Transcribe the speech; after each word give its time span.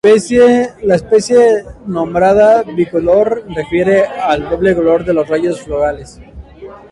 La 0.81 0.95
especie 0.95 1.63
nombrada, 1.85 2.63
"bicolor", 2.63 3.43
refiere 3.55 4.03
al 4.05 4.49
doble 4.49 4.75
color 4.75 5.05
de 5.05 5.13
los 5.13 5.27
rayos 5.27 5.61
florales. 5.61 6.19